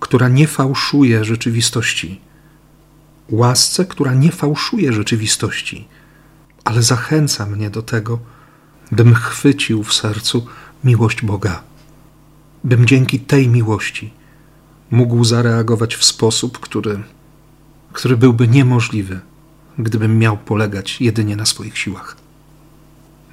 która 0.01 0.29
nie 0.29 0.47
fałszuje 0.47 1.25
rzeczywistości. 1.25 2.21
Łasce, 3.31 3.85
która 3.85 4.15
nie 4.15 4.33
fałszuje 4.33 4.93
rzeczywistości, 4.93 5.89
ale 6.65 6.83
zachęca 6.83 7.47
mnie 7.47 7.71
do 7.71 7.83
tego, 7.83 8.19
bym 8.93 9.15
chwycił 9.15 9.85
w 9.85 9.95
sercu 9.95 10.47
miłość 10.85 11.23
Boga, 11.23 11.63
bym 12.65 12.87
dzięki 12.87 13.21
tej 13.21 13.49
miłości 13.49 14.13
mógł 14.91 15.25
zareagować 15.25 15.97
w 15.97 16.05
sposób, 16.05 16.59
który, 16.59 17.03
który 17.93 18.17
byłby 18.17 18.49
niemożliwy, 18.49 19.21
gdybym 19.79 20.19
miał 20.19 20.37
polegać 20.37 21.01
jedynie 21.01 21.37
na 21.37 21.47
swoich 21.47 21.79
siłach. 21.79 22.17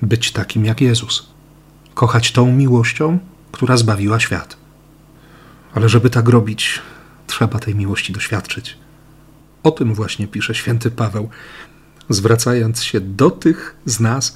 Być 0.02 0.32
takim 0.32 0.66
jak 0.66 0.82
Jezus, 0.82 1.30
kochać 1.94 2.32
tą 2.32 2.52
miłością, 2.52 3.20
która 3.52 3.78
zbawiła 3.78 4.20
świat. 4.20 4.58
Ale 5.74 5.90
żeby 5.90 6.10
tak 6.10 6.30
robić, 6.30 6.82
trzeba 7.28 7.60
tej 7.60 7.76
miłości 7.76 8.14
doświadczyć. 8.14 8.78
O 9.64 9.72
tym 9.72 9.94
właśnie 9.94 10.28
pisze 10.28 10.56
święty 10.56 10.92
Paweł, 10.92 11.30
zwracając 12.10 12.84
się 12.84 13.02
do 13.02 13.32
tych 13.32 13.76
z 13.86 14.00
nas, 14.00 14.36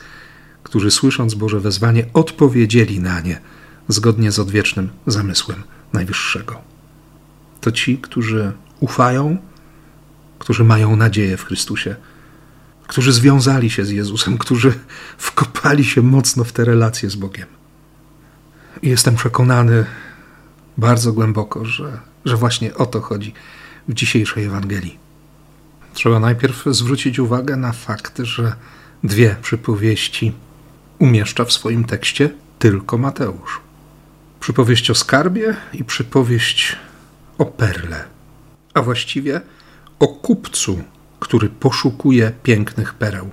którzy 0.69 0.91
słysząc 0.91 1.33
Boże 1.33 1.59
wezwanie, 1.59 2.05
odpowiedzieli 2.13 2.99
na 2.99 3.19
nie 3.19 3.41
zgodnie 3.87 4.31
z 4.31 4.39
odwiecznym 4.39 4.89
zamysłem 5.07 5.63
Najwyższego. 5.93 6.61
To 7.61 7.71
ci, 7.71 7.97
którzy 7.97 8.51
ufają, 8.79 9.37
którzy 10.39 10.63
mają 10.63 10.95
nadzieję 10.95 11.37
w 11.37 11.43
Chrystusie, 11.43 11.95
którzy 12.87 13.13
związali 13.13 13.69
się 13.69 13.85
z 13.85 13.89
Jezusem, 13.89 14.37
którzy 14.37 14.73
wkopali 15.17 15.85
się 15.85 16.01
mocno 16.01 16.43
w 16.43 16.51
te 16.51 16.65
relacje 16.65 17.09
z 17.09 17.15
Bogiem. 17.15 17.47
I 18.81 18.89
jestem 18.89 19.15
przekonany 19.15 19.85
bardzo 20.77 21.13
głęboko, 21.13 21.65
że, 21.65 21.99
że 22.25 22.37
właśnie 22.37 22.75
o 22.75 22.85
to 22.85 23.01
chodzi 23.01 23.33
w 23.87 23.93
dzisiejszej 23.93 24.45
Ewangelii. 24.45 24.97
Trzeba 25.93 26.19
najpierw 26.19 26.63
zwrócić 26.65 27.19
uwagę 27.19 27.55
na 27.55 27.71
fakt, 27.71 28.17
że 28.17 28.53
dwie 29.03 29.35
przypowieści 29.41 30.33
umieszcza 30.99 31.45
w 31.45 31.53
swoim 31.53 31.83
tekście 31.83 32.29
tylko 32.59 32.97
Mateusz. 32.97 33.61
Przypowieść 34.39 34.91
o 34.91 34.95
skarbie 34.95 35.55
i 35.73 35.83
przypowieść 35.83 36.75
o 37.37 37.45
perle, 37.45 38.03
a 38.73 38.81
właściwie 38.81 39.41
o 39.99 40.07
kupcu 40.07 40.79
który 41.19 41.49
poszukuje 41.49 42.31
pięknych 42.43 42.93
pereł. 42.93 43.29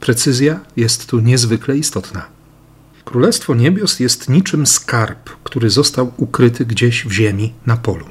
Precyzja 0.00 0.60
jest 0.76 1.06
tu 1.06 1.20
niezwykle 1.20 1.76
istotna. 1.76 2.26
Królestwo 3.04 3.54
Niebios 3.54 4.00
jest 4.00 4.28
niczym 4.28 4.66
skarb, 4.66 5.30
który 5.44 5.70
został 5.70 6.12
ukryty 6.16 6.66
gdzieś 6.66 7.04
w 7.06 7.12
ziemi 7.12 7.52
na 7.66 7.76
polu. 7.76 8.06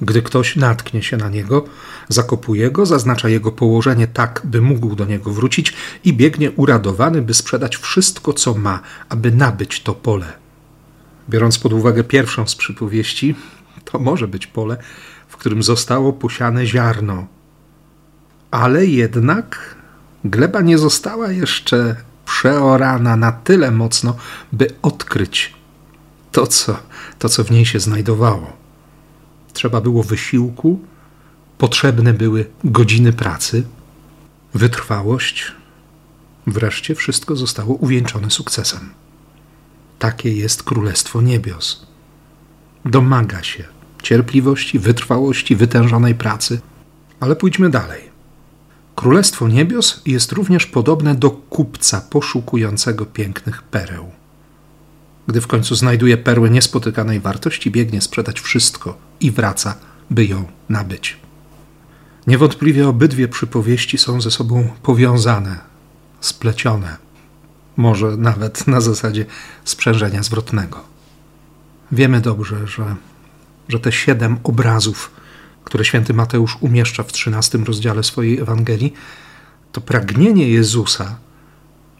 Gdy 0.00 0.22
ktoś 0.22 0.56
natknie 0.56 1.02
się 1.02 1.16
na 1.16 1.28
niego, 1.28 1.64
zakopuje 2.08 2.70
go, 2.70 2.86
zaznacza 2.86 3.28
jego 3.28 3.52
położenie 3.52 4.06
tak, 4.06 4.42
by 4.44 4.60
mógł 4.60 4.96
do 4.96 5.04
niego 5.04 5.30
wrócić 5.30 5.72
i 6.04 6.12
biegnie 6.12 6.50
uradowany, 6.50 7.22
by 7.22 7.34
sprzedać 7.34 7.76
wszystko, 7.76 8.32
co 8.32 8.54
ma, 8.54 8.80
aby 9.08 9.32
nabyć 9.32 9.82
to 9.82 9.94
pole. 9.94 10.32
Biorąc 11.30 11.58
pod 11.58 11.72
uwagę 11.72 12.04
pierwszą 12.04 12.46
z 12.46 12.54
przypowieści, 12.54 13.34
to 13.84 13.98
może 13.98 14.28
być 14.28 14.46
pole, 14.46 14.76
w 15.28 15.36
którym 15.36 15.62
zostało 15.62 16.12
posiane 16.12 16.66
ziarno. 16.66 17.26
Ale 18.50 18.86
jednak 18.86 19.76
gleba 20.24 20.60
nie 20.60 20.78
została 20.78 21.30
jeszcze 21.30 21.96
przeorana 22.24 23.16
na 23.16 23.32
tyle 23.32 23.70
mocno, 23.70 24.16
by 24.52 24.68
odkryć 24.82 25.54
to, 26.32 26.46
co, 26.46 26.78
to, 27.18 27.28
co 27.28 27.44
w 27.44 27.50
niej 27.50 27.66
się 27.66 27.80
znajdowało. 27.80 28.65
Trzeba 29.56 29.80
było 29.80 30.02
wysiłku, 30.02 30.80
potrzebne 31.58 32.14
były 32.14 32.46
godziny 32.64 33.12
pracy, 33.12 33.64
wytrwałość. 34.54 35.52
Wreszcie 36.46 36.94
wszystko 36.94 37.36
zostało 37.36 37.74
uwieńczone 37.74 38.30
sukcesem. 38.30 38.90
Takie 39.98 40.32
jest 40.32 40.62
Królestwo 40.62 41.22
Niebios. 41.22 41.86
Domaga 42.84 43.42
się 43.42 43.64
cierpliwości, 44.02 44.78
wytrwałości, 44.78 45.56
wytężonej 45.56 46.14
pracy. 46.14 46.60
Ale 47.20 47.36
pójdźmy 47.36 47.70
dalej. 47.70 48.02
Królestwo 48.96 49.48
Niebios 49.48 50.02
jest 50.06 50.32
również 50.32 50.66
podobne 50.66 51.14
do 51.14 51.30
kupca 51.30 52.00
poszukującego 52.00 53.06
pięknych 53.06 53.62
pereł. 53.62 54.10
Gdy 55.26 55.40
w 55.40 55.46
końcu 55.46 55.74
znajduje 55.74 56.16
perłę 56.16 56.50
niespotykanej 56.50 57.20
wartości, 57.20 57.70
biegnie 57.70 58.00
sprzedać 58.00 58.40
wszystko 58.40 59.05
i 59.20 59.30
wraca, 59.30 59.74
by 60.10 60.26
ją 60.26 60.44
nabyć. 60.68 61.16
Niewątpliwie 62.26 62.88
obydwie 62.88 63.28
przypowieści 63.28 63.98
są 63.98 64.20
ze 64.20 64.30
sobą 64.30 64.68
powiązane, 64.82 65.58
splecione, 66.20 66.96
może 67.76 68.16
nawet 68.16 68.66
na 68.66 68.80
zasadzie 68.80 69.26
sprzężenia 69.64 70.22
zwrotnego. 70.22 70.84
Wiemy 71.92 72.20
dobrze, 72.20 72.66
że, 72.66 72.96
że 73.68 73.80
te 73.80 73.92
siedem 73.92 74.38
obrazów, 74.42 75.10
które 75.64 75.84
święty 75.84 76.14
Mateusz 76.14 76.56
umieszcza 76.60 77.02
w 77.02 77.12
trzynastym 77.12 77.64
rozdziale 77.64 78.02
swojej 78.02 78.38
Ewangelii, 78.38 78.92
to 79.72 79.80
pragnienie 79.80 80.48
Jezusa, 80.48 81.18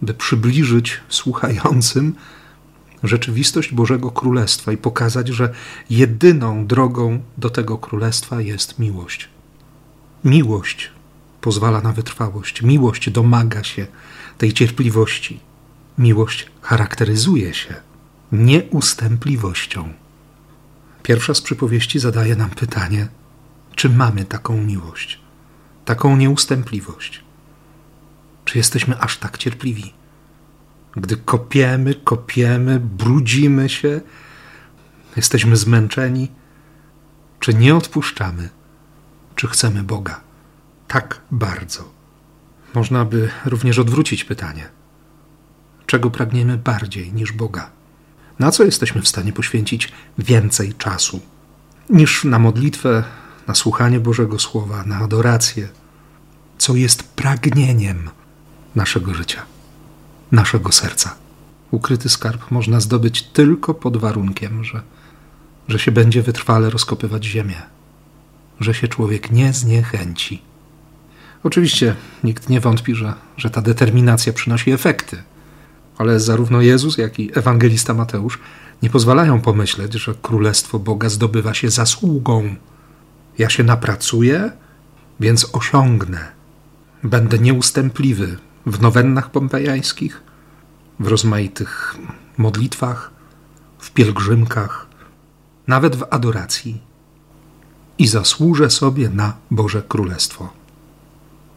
by 0.02 0.14
przybliżyć 0.14 1.00
słuchającym 1.08 2.14
rzeczywistość 3.06 3.72
Bożego 3.72 4.10
Królestwa 4.10 4.72
i 4.72 4.76
pokazać, 4.76 5.28
że 5.28 5.52
jedyną 5.90 6.66
drogą 6.66 7.20
do 7.38 7.50
tego 7.50 7.78
królestwa 7.78 8.40
jest 8.40 8.78
miłość. 8.78 9.28
Miłość 10.24 10.90
pozwala 11.40 11.80
na 11.80 11.92
wytrwałość, 11.92 12.62
miłość 12.62 13.10
domaga 13.10 13.64
się 13.64 13.86
tej 14.38 14.52
cierpliwości. 14.52 15.40
Miłość 15.98 16.46
charakteryzuje 16.62 17.54
się 17.54 17.74
nieustępliwością. 18.32 19.92
Pierwsza 21.02 21.34
z 21.34 21.40
przypowieści 21.40 21.98
zadaje 21.98 22.36
nam 22.36 22.50
pytanie, 22.50 23.08
czy 23.74 23.88
mamy 23.88 24.24
taką 24.24 24.62
miłość, 24.62 25.20
taką 25.84 26.16
nieustępliwość? 26.16 27.24
Czy 28.44 28.58
jesteśmy 28.58 28.98
aż 28.98 29.18
tak 29.18 29.38
cierpliwi? 29.38 29.92
Gdy 30.96 31.16
kopiemy, 31.16 31.94
kopiemy, 31.94 32.80
brudzimy 32.80 33.68
się, 33.68 34.00
jesteśmy 35.16 35.56
zmęczeni, 35.56 36.28
czy 37.40 37.54
nie 37.54 37.76
odpuszczamy, 37.76 38.48
czy 39.34 39.48
chcemy 39.48 39.82
Boga 39.82 40.20
tak 40.88 41.20
bardzo? 41.30 41.92
Można 42.74 43.04
by 43.04 43.30
również 43.44 43.78
odwrócić 43.78 44.24
pytanie: 44.24 44.68
czego 45.86 46.10
pragniemy 46.10 46.58
bardziej 46.58 47.12
niż 47.12 47.32
Boga? 47.32 47.70
Na 48.38 48.50
co 48.50 48.64
jesteśmy 48.64 49.02
w 49.02 49.08
stanie 49.08 49.32
poświęcić 49.32 49.92
więcej 50.18 50.74
czasu 50.74 51.20
niż 51.90 52.24
na 52.24 52.38
modlitwę, 52.38 53.04
na 53.46 53.54
słuchanie 53.54 54.00
Bożego 54.00 54.38
Słowa, 54.38 54.84
na 54.86 54.98
adorację? 54.98 55.68
Co 56.58 56.74
jest 56.74 57.02
pragnieniem 57.02 58.10
naszego 58.74 59.14
życia? 59.14 59.42
Naszego 60.32 60.72
serca. 60.72 61.14
Ukryty 61.70 62.08
skarb 62.08 62.50
można 62.50 62.80
zdobyć 62.80 63.22
tylko 63.22 63.74
pod 63.74 63.96
warunkiem, 63.96 64.64
że, 64.64 64.82
że 65.68 65.78
się 65.78 65.92
będzie 65.92 66.22
wytrwale 66.22 66.70
rozkopywać 66.70 67.24
ziemię, 67.24 67.62
że 68.60 68.74
się 68.74 68.88
człowiek 68.88 69.30
nie 69.30 69.52
zniechęci. 69.52 70.42
Oczywiście 71.44 71.94
nikt 72.24 72.48
nie 72.48 72.60
wątpi, 72.60 72.94
że, 72.94 73.14
że 73.36 73.50
ta 73.50 73.62
determinacja 73.62 74.32
przynosi 74.32 74.70
efekty, 74.70 75.22
ale 75.98 76.20
zarówno 76.20 76.60
Jezus, 76.60 76.98
jak 76.98 77.18
i 77.18 77.38
ewangelista 77.38 77.94
Mateusz 77.94 78.38
nie 78.82 78.90
pozwalają 78.90 79.40
pomyśleć, 79.40 79.92
że 79.92 80.14
królestwo 80.22 80.78
Boga 80.78 81.08
zdobywa 81.08 81.54
się 81.54 81.70
zasługą. 81.70 82.56
Ja 83.38 83.50
się 83.50 83.64
napracuję, 83.64 84.50
więc 85.20 85.48
osiągnę. 85.52 86.32
Będę 87.02 87.38
nieustępliwy, 87.38 88.36
w 88.66 88.80
nowennach 88.80 89.30
pompejańskich, 89.30 90.22
w 91.00 91.06
rozmaitych 91.06 91.96
modlitwach, 92.38 93.10
w 93.78 93.90
pielgrzymkach, 93.90 94.86
nawet 95.66 95.96
w 95.96 96.04
adoracji 96.10 96.80
i 97.98 98.06
zasłużę 98.06 98.70
sobie 98.70 99.08
na 99.08 99.36
Boże 99.50 99.82
Królestwo. 99.82 100.52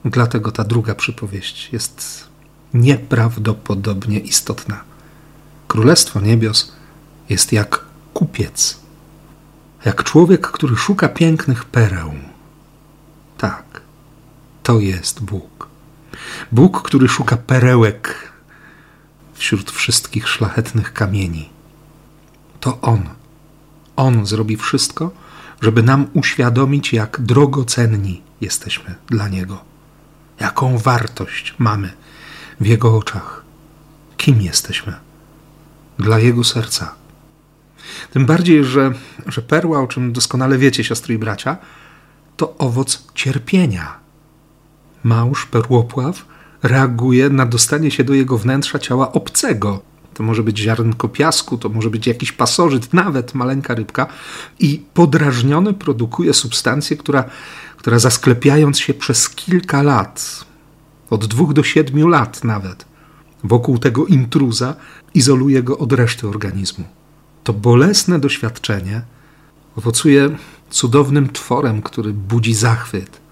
Dlatego 0.06 0.52
ta 0.52 0.64
druga 0.64 0.96
przypowieść 0.96 1.74
jest 1.74 2.28
nieprawdopodobnie 2.74 4.20
istotna. 4.20 4.84
Królestwo 5.68 6.22
Niebios 6.22 6.72
jest 7.30 7.54
jak 7.54 7.86
kupiec, 8.14 8.80
jak 9.86 10.04
człowiek, 10.04 10.48
który 10.48 10.76
szuka 10.76 11.10
pięknych 11.10 11.66
pereł. 11.66 12.14
Tak, 13.38 13.82
to 14.64 14.80
jest 14.80 15.24
Bóg. 15.24 15.69
Bóg, 16.52 16.82
który 16.82 17.08
szuka 17.08 17.38
perełek 17.38 18.32
wśród 19.34 19.72
wszystkich 19.72 20.28
szlachetnych 20.28 20.94
kamieni. 20.94 21.50
To 22.60 22.82
On. 22.82 23.10
On 23.96 24.26
zrobi 24.26 24.58
wszystko, 24.58 25.12
żeby 25.62 25.84
nam 25.84 26.08
uświadomić, 26.14 26.94
jak 26.94 27.22
drogocenni 27.22 28.22
jesteśmy 28.42 28.96
dla 29.08 29.28
Niego, 29.28 29.64
jaką 30.40 30.78
wartość 30.78 31.56
mamy 31.60 31.94
w 32.60 32.66
Jego 32.66 32.98
oczach, 32.98 33.44
kim 34.18 34.42
jesteśmy 34.42 34.94
dla 35.98 36.20
Jego 36.20 36.44
serca. 36.44 36.96
Tym 38.12 38.26
bardziej, 38.26 38.64
że, 38.64 38.94
że 39.28 39.42
perła, 39.42 39.82
o 39.82 39.88
czym 39.88 40.14
doskonale 40.14 40.58
wiecie, 40.58 40.84
siostry 40.84 41.14
i 41.14 41.18
bracia, 41.18 41.58
to 42.38 42.58
owoc 42.58 43.04
cierpienia 43.16 43.99
małż, 45.04 45.46
perłopław, 45.46 46.26
reaguje 46.64 47.30
na 47.30 47.46
dostanie 47.46 47.92
się 47.92 48.04
do 48.04 48.14
jego 48.14 48.38
wnętrza 48.38 48.80
ciała 48.80 49.12
obcego. 49.12 49.82
To 50.14 50.24
może 50.24 50.44
być 50.44 50.60
ziarnko 50.60 51.10
piasku, 51.10 51.58
to 51.58 51.70
może 51.70 51.90
być 51.90 52.08
jakiś 52.08 52.32
pasożyt, 52.32 52.94
nawet 52.94 53.34
maleńka 53.34 53.76
rybka, 53.76 54.08
i 54.60 54.84
podrażniony 54.94 55.74
produkuje 55.74 56.34
substancję, 56.34 56.98
która, 56.98 57.24
która 57.78 58.00
zasklepiając 58.00 58.80
się 58.80 58.94
przez 58.94 59.30
kilka 59.30 59.84
lat, 59.84 60.46
od 61.10 61.26
dwóch 61.26 61.54
do 61.54 61.64
siedmiu 61.64 62.08
lat 62.08 62.44
nawet, 62.44 62.86
wokół 63.44 63.78
tego 63.78 64.06
intruza, 64.06 64.76
izoluje 65.14 65.64
go 65.64 65.78
od 65.78 65.94
reszty 65.94 66.28
organizmu. 66.28 66.86
To 67.44 67.54
bolesne 67.54 68.20
doświadczenie 68.20 69.02
owocuje 69.76 70.30
cudownym 70.70 71.30
tworem, 71.30 71.82
który 71.82 72.14
budzi 72.14 72.54
zachwyt 72.54 73.29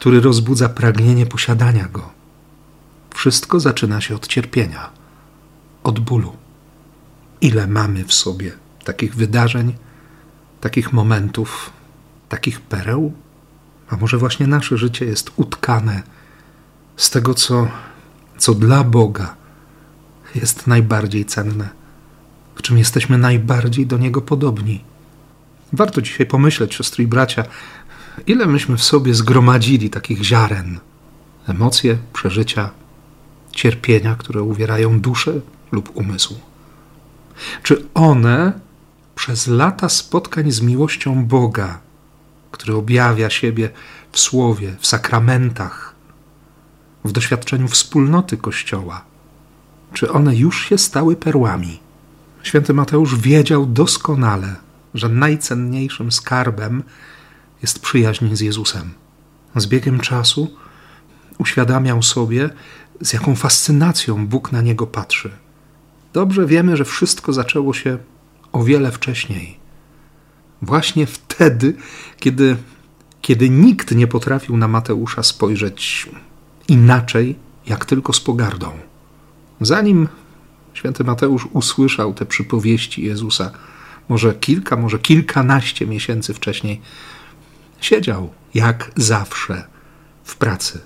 który 0.00 0.20
rozbudza 0.20 0.68
pragnienie 0.68 1.26
posiadania 1.26 1.88
go. 1.88 2.10
Wszystko 3.14 3.60
zaczyna 3.60 4.00
się 4.00 4.14
od 4.14 4.26
cierpienia, 4.26 4.90
od 5.82 6.00
bólu. 6.00 6.36
Ile 7.40 7.66
mamy 7.66 8.04
w 8.04 8.12
sobie 8.12 8.52
takich 8.84 9.14
wydarzeń, 9.14 9.74
takich 10.60 10.92
momentów, 10.92 11.70
takich 12.28 12.60
pereł? 12.60 13.12
A 13.90 13.96
może 13.96 14.18
właśnie 14.18 14.46
nasze 14.46 14.78
życie 14.78 15.04
jest 15.04 15.30
utkane 15.36 16.02
z 16.96 17.10
tego, 17.10 17.34
co, 17.34 17.68
co 18.38 18.54
dla 18.54 18.84
Boga 18.84 19.36
jest 20.34 20.66
najbardziej 20.66 21.24
cenne, 21.24 21.68
w 22.54 22.62
czym 22.62 22.78
jesteśmy 22.78 23.18
najbardziej 23.18 23.86
do 23.86 23.98
Niego 23.98 24.20
podobni. 24.20 24.84
Warto 25.72 26.02
dzisiaj 26.02 26.26
pomyśleć, 26.26 26.74
siostry 26.74 27.04
i 27.04 27.06
bracia, 27.06 27.44
ile 28.26 28.46
myśmy 28.46 28.76
w 28.76 28.82
sobie 28.82 29.14
zgromadzili 29.14 29.90
takich 29.90 30.24
ziaren, 30.24 30.78
emocje, 31.48 31.98
przeżycia, 32.12 32.70
cierpienia, 33.52 34.14
które 34.14 34.42
uwierają 34.42 35.00
duszę 35.00 35.40
lub 35.72 35.96
umysł. 35.96 36.34
Czy 37.62 37.84
one 37.94 38.52
przez 39.14 39.46
lata 39.46 39.88
spotkań 39.88 40.50
z 40.50 40.60
miłością 40.60 41.24
Boga, 41.24 41.78
który 42.50 42.74
objawia 42.74 43.30
siebie 43.30 43.70
w 44.12 44.18
słowie, 44.18 44.76
w 44.78 44.86
sakramentach, 44.86 45.94
w 47.04 47.12
doświadczeniu 47.12 47.68
wspólnoty 47.68 48.36
Kościoła, 48.36 49.04
czy 49.92 50.12
one 50.12 50.36
już 50.36 50.68
się 50.68 50.78
stały 50.78 51.16
perłami? 51.16 51.80
Święty 52.42 52.74
Mateusz 52.74 53.16
wiedział 53.16 53.66
doskonale, 53.66 54.56
że 54.94 55.08
najcenniejszym 55.08 56.12
skarbem 56.12 56.82
jest 57.62 57.78
przyjaźń 57.78 58.34
z 58.34 58.40
Jezusem. 58.40 58.94
Z 59.56 59.66
biegiem 59.66 60.00
czasu 60.00 60.56
uświadamiał 61.38 62.02
sobie, 62.02 62.50
z 63.00 63.12
jaką 63.12 63.36
fascynacją 63.36 64.26
Bóg 64.26 64.52
na 64.52 64.62
niego 64.62 64.86
patrzy. 64.86 65.30
Dobrze 66.12 66.46
wiemy, 66.46 66.76
że 66.76 66.84
wszystko 66.84 67.32
zaczęło 67.32 67.74
się 67.74 67.98
o 68.52 68.64
wiele 68.64 68.92
wcześniej. 68.92 69.56
Właśnie 70.62 71.06
wtedy, 71.06 71.74
kiedy, 72.18 72.56
kiedy 73.22 73.50
nikt 73.50 73.94
nie 73.94 74.06
potrafił 74.06 74.56
na 74.56 74.68
Mateusza 74.68 75.22
spojrzeć 75.22 76.08
inaczej, 76.68 77.36
jak 77.66 77.84
tylko 77.84 78.12
z 78.12 78.20
pogardą. 78.20 78.72
Zanim 79.60 80.08
święty 80.74 81.04
Mateusz 81.04 81.46
usłyszał 81.52 82.14
te 82.14 82.26
przypowieści 82.26 83.04
Jezusa, 83.04 83.50
może 84.08 84.34
kilka, 84.34 84.76
może 84.76 84.98
kilkanaście 84.98 85.86
miesięcy 85.86 86.34
wcześniej, 86.34 86.80
siedział 87.80 88.30
jak 88.54 88.90
zawsze 88.96 89.66
w 90.24 90.36
pracy. 90.36 90.80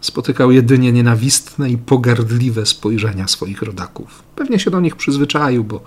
Spotykał 0.00 0.52
jedynie 0.52 0.92
nienawistne 0.92 1.70
i 1.70 1.78
pogardliwe 1.78 2.66
spojrzenia 2.66 3.28
swoich 3.28 3.62
rodaków. 3.62 4.22
Pewnie 4.36 4.58
się 4.58 4.70
do 4.70 4.80
nich 4.80 4.96
przyzwyczaił, 4.96 5.64
bo, 5.64 5.84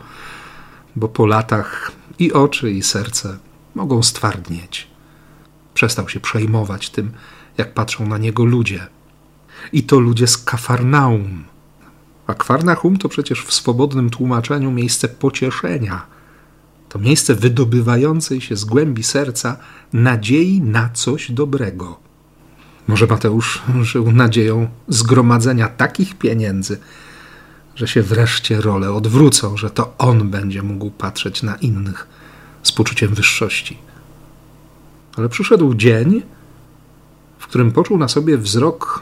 bo 0.95 1.07
po 1.07 1.25
latach 1.25 1.91
i 2.19 2.33
oczy, 2.33 2.71
i 2.71 2.83
serce 2.83 3.37
mogą 3.75 4.03
stwardnieć. 4.03 4.87
Przestał 5.73 6.09
się 6.09 6.19
przejmować 6.19 6.89
tym, 6.89 7.11
jak 7.57 7.73
patrzą 7.73 8.07
na 8.07 8.17
niego 8.17 8.45
ludzie. 8.45 8.87
I 9.73 9.83
to 9.83 9.99
ludzie 9.99 10.27
z 10.27 10.37
Kafarnaum. 10.37 11.43
A 12.27 12.33
Kafarnaum 12.33 12.97
to 12.97 13.09
przecież 13.09 13.45
w 13.45 13.53
swobodnym 13.53 14.09
tłumaczeniu 14.09 14.71
miejsce 14.71 15.07
pocieszenia. 15.07 16.05
To 16.91 16.99
miejsce 16.99 17.35
wydobywającej 17.35 18.41
się 18.41 18.55
z 18.55 18.65
głębi 18.65 19.03
serca 19.03 19.57
nadziei 19.93 20.61
na 20.61 20.89
coś 20.89 21.31
dobrego. 21.31 21.99
Może 22.87 23.07
Mateusz 23.07 23.61
żył 23.81 24.11
nadzieją 24.11 24.67
zgromadzenia 24.87 25.67
takich 25.67 26.17
pieniędzy, 26.17 26.79
że 27.75 27.87
się 27.87 28.01
wreszcie 28.01 28.61
role 28.61 28.91
odwrócą, 28.91 29.57
że 29.57 29.69
to 29.69 29.93
on 29.97 30.29
będzie 30.29 30.63
mógł 30.63 30.89
patrzeć 30.89 31.43
na 31.43 31.55
innych 31.55 32.07
z 32.63 32.71
poczuciem 32.71 33.13
wyższości. 33.13 33.77
Ale 35.17 35.29
przyszedł 35.29 35.75
dzień, 35.75 36.21
w 37.39 37.47
którym 37.47 37.71
poczuł 37.71 37.97
na 37.97 38.07
sobie 38.07 38.37
wzrok 38.37 39.01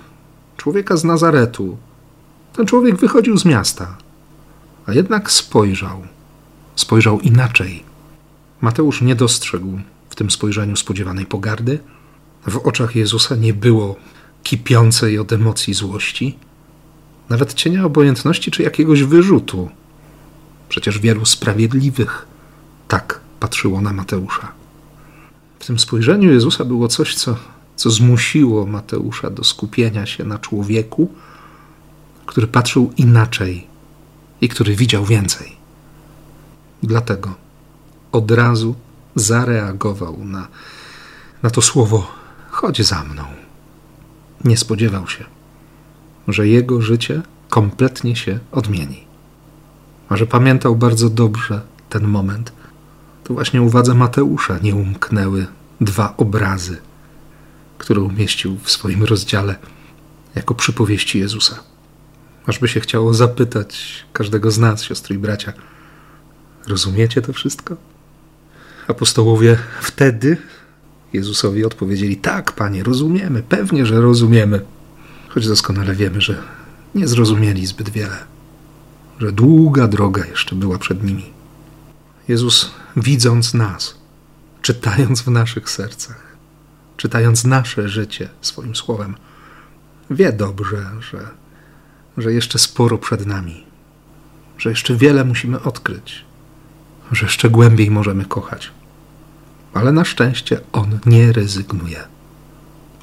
człowieka 0.58 0.98
z 0.98 1.04
Nazaretu. 1.04 1.78
Ten 2.54 2.66
człowiek 2.66 2.96
wychodził 2.96 3.38
z 3.38 3.46
miasta, 3.46 3.98
a 4.86 4.94
jednak 4.94 5.32
spojrzał. 5.32 6.19
Spojrzał 6.80 7.20
inaczej. 7.20 7.84
Mateusz 8.62 9.02
nie 9.02 9.16
dostrzegł 9.16 9.80
w 10.10 10.16
tym 10.16 10.32
spojrzeniu 10.32 10.76
spodziewanej 10.76 11.26
pogardy. 11.26 11.80
W 12.48 12.58
oczach 12.58 12.96
Jezusa 12.96 13.36
nie 13.36 13.54
było 13.54 13.96
kipiącej 14.44 15.20
od 15.20 15.34
emocji 15.34 15.74
złości, 15.74 16.38
nawet 17.30 17.54
cienia 17.54 17.86
obojętności 17.86 18.52
czy 18.52 18.64
jakiegoś 18.64 19.04
wyrzutu. 19.04 19.70
Przecież 20.70 21.00
wielu 21.00 21.26
sprawiedliwych 21.26 22.28
tak 22.88 23.20
patrzyło 23.40 23.82
na 23.82 23.94
Mateusza. 23.94 24.52
W 25.60 25.66
tym 25.66 25.80
spojrzeniu 25.80 26.32
Jezusa 26.32 26.66
było 26.66 26.88
coś, 26.88 27.16
co, 27.16 27.36
co 27.76 27.90
zmusiło 27.90 28.66
Mateusza 28.66 29.30
do 29.30 29.44
skupienia 29.44 30.06
się 30.06 30.24
na 30.24 30.38
człowieku, 30.38 31.12
który 32.26 32.48
patrzył 32.48 32.94
inaczej 32.98 33.68
i 34.42 34.50
który 34.50 34.76
widział 34.76 35.06
więcej. 35.06 35.59
Dlatego 36.84 37.34
od 38.12 38.32
razu 38.32 38.76
zareagował 39.16 40.26
na, 40.26 40.48
na 41.44 41.50
to 41.50 41.62
słowo: 41.62 42.08
chodź 42.50 42.82
za 42.82 43.04
mną. 43.04 43.24
Nie 44.44 44.58
spodziewał 44.58 45.08
się, 45.08 45.26
że 46.28 46.48
jego 46.48 46.82
życie 46.82 47.22
kompletnie 47.50 48.16
się 48.16 48.40
odmieni. 48.52 49.04
A 50.10 50.18
że 50.18 50.28
pamiętał 50.28 50.76
bardzo 50.76 51.10
dobrze 51.10 51.62
ten 51.90 52.08
moment, 52.08 52.52
to 53.24 53.34
właśnie 53.34 53.62
uwadze 53.62 53.94
Mateusza 53.94 54.58
nie 54.64 54.76
umknęły 54.76 55.48
dwa 55.82 56.14
obrazy, 56.18 56.78
które 57.78 58.02
umieścił 58.02 58.58
w 58.64 58.72
swoim 58.72 59.04
rozdziale 59.04 59.56
jako 60.36 60.56
przypowieści 60.56 61.20
Jezusa. 61.20 61.60
Ażby 62.46 62.68
się 62.68 62.80
chciało 62.80 63.14
zapytać 63.14 64.06
każdego 64.14 64.52
z 64.52 64.60
nas, 64.60 64.84
siostry 64.84 65.16
i 65.16 65.20
bracia, 65.20 65.54
rozumiecie 66.68 67.22
to 67.22 67.34
wszystko? 67.34 67.76
Apostołowie 68.88 69.58
wtedy 69.82 70.38
Jezusowi 71.14 71.66
odpowiedzieli: 71.66 72.18
Tak, 72.18 72.52
panie, 72.52 72.84
rozumiemy, 72.84 73.44
pewnie, 73.44 73.86
że 73.86 74.02
rozumiemy. 74.02 74.62
Choć 75.30 75.48
doskonale 75.48 75.96
wiemy, 75.96 76.22
że 76.22 76.44
nie 76.96 77.08
zrozumieli 77.08 77.66
zbyt 77.66 77.90
wiele, 77.90 78.18
że 79.20 79.32
długa 79.32 79.88
droga 79.88 80.26
jeszcze 80.26 80.56
była 80.56 80.78
przed 80.80 81.04
nimi. 81.04 81.34
Jezus, 82.28 82.72
widząc 82.98 83.54
nas, 83.54 83.96
czytając 84.62 85.22
w 85.22 85.28
naszych 85.28 85.70
sercach, 85.70 86.38
czytając 86.98 87.44
nasze 87.46 87.90
życie 87.90 88.30
swoim 88.42 88.76
słowem, 88.76 89.16
wie 90.10 90.34
dobrze, 90.34 90.86
że, 91.00 91.30
że 92.18 92.34
jeszcze 92.34 92.60
sporo 92.60 92.98
przed 92.98 93.26
nami, 93.26 93.64
że 94.58 94.70
jeszcze 94.70 94.96
wiele 94.96 95.24
musimy 95.24 95.62
odkryć, 95.62 96.26
że 97.12 97.26
jeszcze 97.26 97.50
głębiej 97.50 97.92
możemy 97.92 98.26
kochać. 98.26 98.72
Ale 99.74 99.92
na 99.92 100.06
szczęście 100.06 100.62
On 100.72 101.00
nie 101.06 101.34
rezygnuje. 101.34 102.04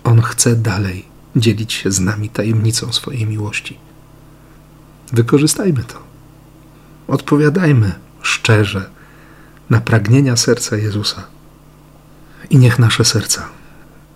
On 0.05 0.23
chce 0.23 0.57
dalej 0.57 1.05
dzielić 1.37 1.73
się 1.73 1.93
z 1.93 2.01
nami 2.01 2.29
tajemnicą 2.29 2.93
swojej 2.93 3.27
miłości. 3.27 3.79
Wykorzystajmy 5.13 5.85
to. 5.85 5.99
Odpowiadajmy 7.09 7.93
szczerze 8.23 8.91
na 9.71 9.81
pragnienia 9.81 10.37
serca 10.37 10.77
Jezusa. 10.77 11.23
I 12.51 12.59
niech 12.59 12.79
nasze 12.79 13.05
serca 13.05 13.49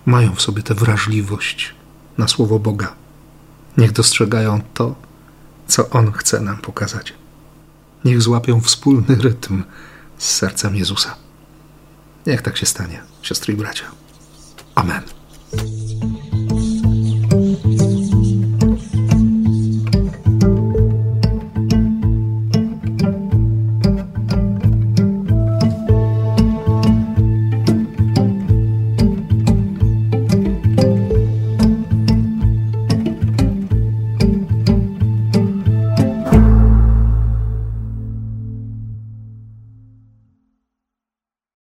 mają 0.05 0.35
w 0.35 0.41
sobie 0.41 0.63
tę 0.63 0.73
wrażliwość 0.73 1.75
na 2.17 2.27
słowo 2.27 2.59
Boga. 2.59 2.93
Niech 3.77 3.91
dostrzegają 3.91 4.61
to, 4.73 4.95
co 5.67 5.89
On 5.89 6.11
chce 6.11 6.41
nam 6.41 6.57
pokazać. 6.57 7.13
Niech 8.05 8.21
złapią 8.21 8.61
wspólny 8.61 9.15
rytm 9.15 9.63
z 10.17 10.29
sercem 10.29 10.75
Jezusa. 10.75 11.15
Niech 12.27 12.41
tak 12.41 12.57
się 12.57 12.65
stanie, 12.65 13.01
siostry 13.21 13.53
i 13.53 13.57
bracia. 13.57 13.85
Amen. 14.75 15.20